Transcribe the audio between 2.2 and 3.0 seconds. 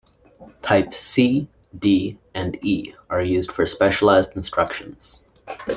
and E